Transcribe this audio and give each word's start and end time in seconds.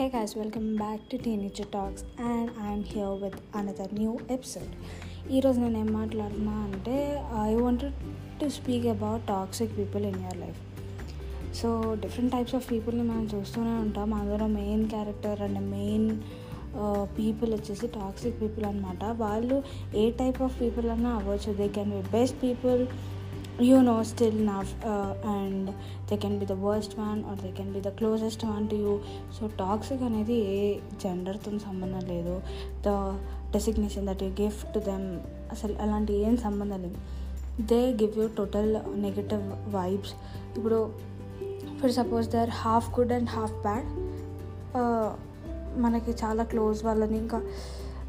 Hey 0.00 0.08
guys, 0.08 0.34
welcome 0.34 0.68
back 0.76 1.00
to 1.10 1.16
Teenager 1.18 1.64
Talks 1.72 2.04
and 2.18 2.50
I'm 2.66 2.82
here 2.92 3.14
with 3.22 3.34
another 3.60 3.86
new 3.98 4.12
episode. 4.34 4.70
ఈరోజు 5.36 5.58
నేను 5.64 5.78
ఏం 5.80 5.88
మాట్లాడుతున్నా 5.96 6.54
అంటే 6.68 6.94
I 7.48 7.50
wanted 7.58 7.98
to 8.40 8.46
speak 8.56 8.86
about 8.94 9.22
toxic 9.32 9.72
people 9.78 10.04
in 10.10 10.16
your 10.22 10.38
life 10.44 10.60
so 11.60 11.68
different 12.04 12.32
types 12.36 12.54
of 12.58 12.66
పీపుల్ని 12.72 13.04
మనం 13.10 13.26
చూస్తూనే 13.34 13.74
ఉంటాం. 13.84 14.14
అందులో 14.20 14.46
main 14.60 14.84
character 14.94 15.42
and 15.48 15.62
main 15.76 16.08
people 17.18 17.52
వచ్చేసి 17.58 17.88
టాక్సిక్ 18.00 18.38
పీపుల్ 18.42 18.66
అనమాట 18.72 19.04
వాళ్ళు 19.24 19.58
ఏ 20.04 20.06
టైప్ 20.22 20.42
ఆఫ్ 20.48 20.56
పీపుల్ 20.62 20.88
అన్నా 20.96 21.12
అవ్వచ్చు. 21.20 21.52
They 21.62 21.68
can 21.78 21.92
be 21.96 22.02
best 22.18 22.38
people 22.46 22.82
you 23.68 23.78
know 23.86 23.96
still 24.10 24.36
నా 24.48 24.58
uh, 24.90 25.32
and 25.32 25.64
they 26.08 26.18
can 26.22 26.34
be 26.40 26.46
the 26.52 26.58
worst 26.66 26.92
one 26.98 27.18
or 27.28 27.34
they 27.42 27.52
can 27.58 27.68
be 27.74 27.80
the 27.86 27.92
closest 28.00 28.42
one 28.54 28.64
to 28.72 28.76
you. 28.84 28.94
So 29.36 29.42
toxic 29.60 30.02
అనేది 30.08 30.36
ఏ 30.56 30.60
జెండర్తో 31.02 31.50
సంబంధం 31.66 32.02
లేదు. 32.12 32.34
The 32.86 32.90
designation 33.54 34.06
that 34.10 34.22
you 34.26 34.30
give 34.42 34.58
to 34.74 34.80
them 34.90 35.06
అసలు 35.54 35.74
అలాంటి 35.84 36.12
ఏం 36.26 36.34
సంబంధం 36.46 36.80
లేదు. 36.86 37.00
They 37.72 37.80
give 38.02 38.14
you 38.20 38.26
total 38.40 38.70
negative 39.06 39.46
vibes 39.76 40.14
ఇప్పుడు 40.56 40.78
for 41.80 41.94
suppose 42.00 42.28
they 42.34 42.40
are 42.46 42.54
half 42.64 42.88
good 42.98 43.14
and 43.18 43.30
half 43.38 43.56
bad 43.66 43.88
మనకి 45.84 46.12
చాలా 46.22 46.44
క్లోజ్ 46.52 46.78
వాళ్ళని 46.88 47.18
ఇంకా 47.24 47.40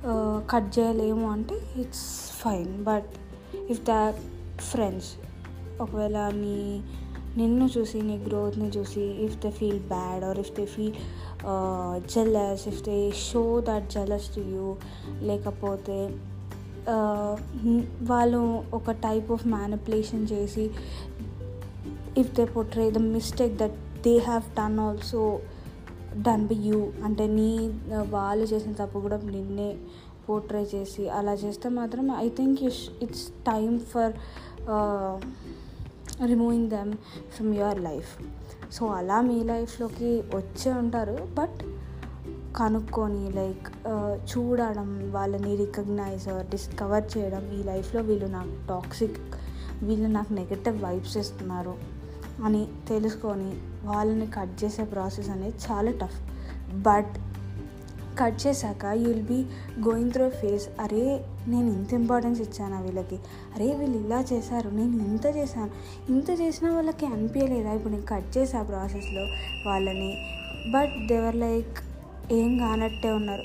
uh, 0.09 0.37
కట్ 0.53 0.69
చేయలేము 0.77 1.25
అంటే 1.35 1.57
it's 1.83 2.07
fine 2.43 2.71
but 2.89 3.11
if 3.73 3.83
the 3.91 3.95
friends 4.69 5.11
ఒకవేళ 5.81 6.17
నీ 6.35 6.57
నిన్ను 7.37 7.65
చూసి 7.75 7.97
నీ 8.01 8.15
గ్రోత్ని 8.25 8.67
చూసి 8.77 9.03
if 9.25 9.35
they 9.43 9.49
feel 9.51 9.81
bad 9.87 10.23
or 10.23 10.39
if 10.39 10.51
they 10.55 10.65
feel 10.65 10.95
jealous 12.13 12.63
if 12.67 12.81
they 12.83 12.97
show 13.21 13.43
that 13.69 13.87
jealous 13.93 14.27
to 14.35 14.41
you 14.53 14.65
లేకపోతే 15.21 15.97
uh, 16.87 17.33
వాళ్ళు 18.03 18.41
ఒక 18.73 18.91
టైప్ 19.01 19.29
ఆఫ్ 19.31 19.45
మ్యానిపులేషన్ 19.47 20.25
చేసి 20.27 20.65
if 22.17 22.31
they 22.35 22.45
portray 22.53 22.85
the 22.91 23.01
mistake 23.09 23.55
that 23.57 23.77
they 24.03 24.13
have 24.27 24.45
done 24.55 24.77
also 24.79 25.23
done 26.25 26.45
by 26.47 26.59
you 26.67 26.79
అంటే 27.05 27.25
నీ 27.35 27.51
వాళ్ళు 28.09 28.45
చేసిన 28.45 28.73
తప్పు 28.73 28.99
కూడా 28.99 29.17
నిన్నే 29.29 29.69
పోర్ట్రే 30.25 30.63
చేసి 30.73 31.03
అలా 31.09 31.33
చేస్తే 31.43 31.69
మాత్రం 31.71 32.05
I 32.17 32.27
think 32.37 32.59
it's 33.05 33.25
time 33.45 33.77
for 33.91 34.13
removing 36.25 36.69
them 36.69 36.93
from 37.35 37.55
your 37.55 37.79
life 37.79 38.17
so 38.71 38.85
అలా 38.85 39.21
మీ 39.21 39.43
లైఫ్లోకి 39.43 40.23
వచ్చే 40.35 40.73
ఉంటారు. 40.73 41.27
బట్ 41.33 41.63
కనుక్కొని 42.55 43.31
లైక్ 43.31 43.67
చూడడం 44.31 45.11
వాళ్ళని 45.11 45.55
రికగ్నైజ్ 45.55 46.49
డిస్కవర్ 46.49 47.17
చేయడం 47.17 47.51
ఈ 47.59 47.63
లైఫ్లో 47.63 48.01
వీళ్ళు 48.01 48.25
నాకు 48.25 48.67
టాక్సిక్ 48.67 49.19
వీళ్ళు 49.83 50.07
నాకు 50.07 50.33
నెగటివ్ 50.33 50.83
వైబ్స్ 50.83 51.17
ఇస్తున్నారు 51.17 51.75
అని 52.43 52.67
తెలుసుకొని 52.87 53.61
వాళ్ళని 53.83 54.27
కట్ 54.27 54.63
చేసే 54.63 54.83
ప్రాసెస్ 54.83 55.29
అనేది 55.29 55.55
చాలా 55.71 55.91
టఫ్ 55.91 56.21
బట్ 56.73 57.30
కట్ 58.19 58.47
చేశాక 58.47 58.85
you 58.85 59.07
will 59.07 59.23
be 59.23 59.45
going 59.89 60.11
through 60.11 60.29
face 60.29 60.69
అరే 60.81 61.25
నేను 61.47 61.67
ఇంత 61.67 61.93
ఇంపార్టెన్స్ 61.93 62.41
ఇచ్చాను 62.41 62.83
వీళ్ళకి? 62.83 63.15
అరే 63.55 63.75
వీళ్ళు 63.75 63.97
ఇలా 63.97 64.25
చేశారు 64.33 64.69
నేను 64.69 65.03
ఇంత 65.03 65.25
చేశాను. 65.25 65.71
ఇంత 66.09 66.41
చేసిన 66.41 66.69
వాళ్ళకి 66.69 67.05
అనిపించలేదా? 67.05 67.73
ఇప్పుడు 67.73 67.93
నేను 67.93 68.05
కట్ 68.05 68.37
చేసా 68.37 68.63
ప్రాసెస్లో 68.63 69.21
వాళ్ళని. 69.69 70.27
బట్ 70.71 71.07
దేవర్ 71.07 71.35
లైక్ 71.35 71.77
ఏం 72.31 72.57
కానట్టే 72.57 73.11
ఉన్నారు. 73.11 73.43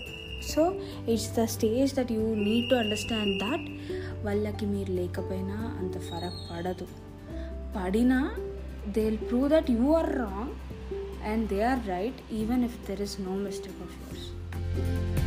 So 0.49 0.75
it's 1.09 1.37
the 1.37 1.45
stage 1.45 1.95
that 1.95 2.13
you 2.13 2.21
need 2.21 2.71
to 2.71 2.75
understand 2.75 3.43
that 3.43 3.95
వాళ్ళకి 4.27 4.67
మీరు 4.67 4.93
లేకపోయినా 4.93 5.75
అంత 5.79 5.93
ఫరక్ 5.93 6.57
పడదు. 6.57 6.87
పడినా 7.77 8.37
they 8.89 9.05
will 9.05 9.17
prove 9.17 9.51
that 9.51 9.71
you 9.71 9.93
are 9.93 10.17
wrong 10.17 10.53
and 11.31 11.49
they 11.49 11.63
are 11.69 11.79
right 11.89 12.27
even 12.31 12.65
if 12.71 12.75
there 12.87 13.03
is 13.09 13.19
no 13.19 13.39
mistake 13.47 13.87
of 13.87 13.95
yours 14.03 15.26